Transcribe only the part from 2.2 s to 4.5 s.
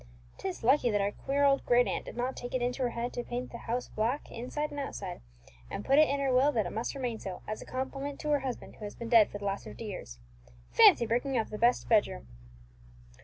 take it into her head to paint the house black,